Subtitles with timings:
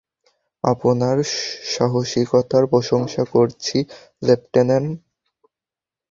[0.63, 1.17] আপনার
[1.73, 3.77] সাহসিকতার প্রশংসা করছি,
[4.21, 4.91] লেফটেন্যান্ট।